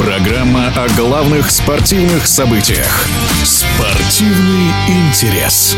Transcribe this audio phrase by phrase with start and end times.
[0.00, 3.06] Программа о главных спортивных событиях.
[3.44, 5.76] Спортивный интерес.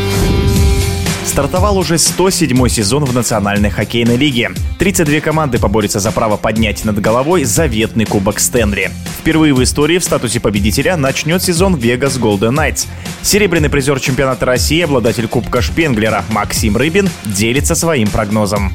[1.25, 4.51] Стартовал уже 107 сезон в Национальной хоккейной лиге.
[4.79, 8.91] 32 команды поборются за право поднять над головой заветный кубок Стэнли.
[9.19, 12.87] Впервые в истории в статусе победителя начнет сезон Vegas Golden Knights.
[13.23, 18.73] Серебряный призер чемпионата России, обладатель Кубка Шпенглера Максим Рыбин делится своим прогнозом.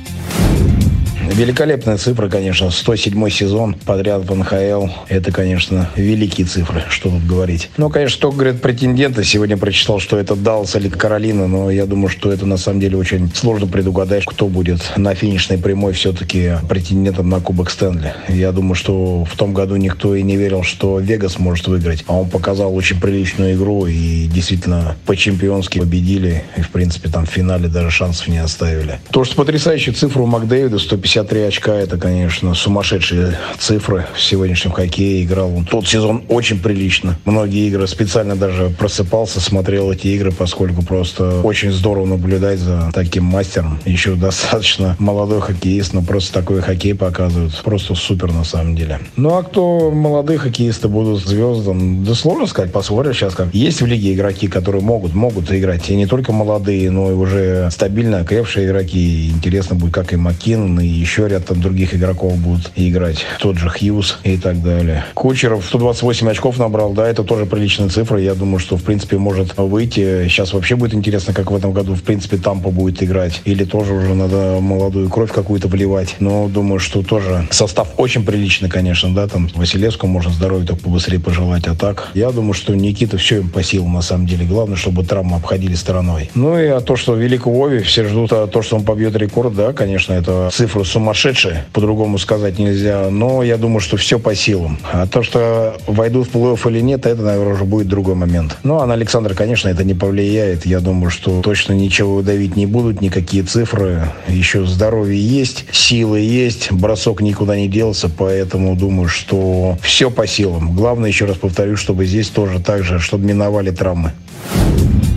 [1.34, 2.70] Великолепная цифра, конечно.
[2.70, 4.88] 107 сезон подряд в НХЛ.
[5.08, 7.70] Это, конечно, великие цифры, что тут говорить.
[7.76, 9.24] Но, конечно, что говорят претенденты.
[9.24, 12.96] Сегодня прочитал, что это Даллас или Каролина, но я думаю, что это на самом деле
[12.96, 18.14] очень сложно предугадать, кто будет на финишной прямой все-таки претендентом на Кубок Стэнли.
[18.28, 22.04] Я думаю, что в том году никто и не верил, что Вегас может выиграть.
[22.06, 26.44] А он показал очень приличную игру и действительно по-чемпионски победили.
[26.56, 28.98] И, в принципе, там в финале даже шансов не оставили.
[29.10, 34.70] То, что потрясающая цифра у Макдэвида, 150 53 очка– это, конечно, сумасшедшие цифры в сегодняшнем
[34.70, 35.24] хоккее.
[35.24, 37.18] Играл он тот сезон очень прилично.
[37.24, 43.24] Многие игры специально даже просыпался, смотрел эти игры, поскольку просто очень здорово наблюдать за таким
[43.24, 43.80] мастером.
[43.84, 47.52] Еще достаточно молодой хоккеист, но просто такой хоккей показывают.
[47.64, 49.00] Просто супер на самом деле.
[49.16, 52.04] Ну а кто молодые хоккеисты будут звездам?
[52.04, 53.52] Да сложно сказать, посмотрим сейчас как.
[53.52, 55.90] Есть в лиге игроки, которые могут, могут играть.
[55.90, 59.30] И не только молодые, но и уже стабильно окрепшие игроки.
[59.30, 63.24] Интересно будет, как и Маккинон, и еще ряд там других игроков будут играть.
[63.40, 65.06] Тот же Хьюз и так далее.
[65.14, 68.20] Кучеров 128 очков набрал, да, это тоже приличная цифра.
[68.20, 70.28] Я думаю, что, в принципе, может выйти.
[70.28, 73.40] Сейчас вообще будет интересно, как в этом году, в принципе, Тампа будет играть.
[73.46, 76.16] Или тоже уже надо молодую кровь какую-то вливать.
[76.20, 81.20] Но думаю, что тоже состав очень приличный, конечно, да, там Василевску можно здоровья так побыстрее
[81.20, 81.66] пожелать.
[81.68, 84.44] А так, я думаю, что Никита все им по силам, на самом деле.
[84.44, 86.30] Главное, чтобы травмы обходили стороной.
[86.34, 89.54] Ну и а то, что великого Ови, все ждут а то, что он побьет рекорд,
[89.54, 93.08] да, конечно, это цифру сумасшедшие, по-другому сказать нельзя.
[93.10, 94.78] Но я думаю, что все по силам.
[94.92, 98.56] А то, что войдут в плей-офф или нет, это, наверное, уже будет другой момент.
[98.64, 100.66] Ну, а на Александра, конечно, это не повлияет.
[100.66, 104.08] Я думаю, что точно ничего выдавить не будут, никакие цифры.
[104.26, 110.74] Еще здоровье есть, силы есть, бросок никуда не делся, поэтому думаю, что все по силам.
[110.74, 114.12] Главное, еще раз повторю, чтобы здесь тоже так же, чтобы миновали травмы.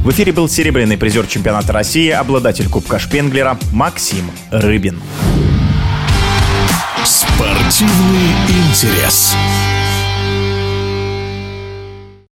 [0.04, 5.00] В эфире был серебряный призер чемпионата России, обладатель Кубка Шпенглера Максим Рыбин.
[7.04, 9.36] Спортивный интерес.